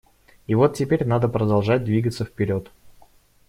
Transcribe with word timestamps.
И 0.47 0.55
вот 0.55 0.73
теперь 0.75 1.05
надо 1.05 1.27
продолжать 1.29 1.83
двигаться 1.83 2.25
вперед. 2.25 2.71